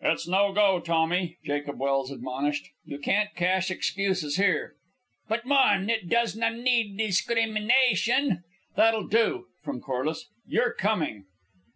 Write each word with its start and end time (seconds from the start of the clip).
"It's 0.00 0.26
no 0.26 0.52
go, 0.52 0.80
Tommy," 0.80 1.38
Jacob 1.44 1.78
Welse 1.78 2.10
admonished. 2.10 2.68
"You 2.84 2.98
can't 2.98 3.32
cash 3.36 3.70
excuses 3.70 4.36
here." 4.36 4.74
"But, 5.28 5.46
mon! 5.46 5.88
It 5.88 6.08
doesna 6.08 6.50
need 6.50 6.98
discreemeenation" 6.98 8.42
"That'll 8.76 9.06
do!" 9.06 9.46
from 9.62 9.80
Corliss. 9.80 10.26
"You're 10.44 10.72
coming." 10.72 11.26